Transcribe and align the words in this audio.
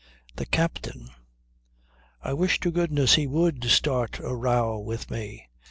"The 0.37 0.47
captain. 0.47 1.11
I 2.23 2.33
wish 2.33 2.59
to 2.61 2.71
goodness 2.71 3.13
he 3.13 3.27
would 3.27 3.65
start 3.65 4.17
a 4.17 4.33
row 4.35 4.79
with 4.79 5.11
me. 5.11 5.47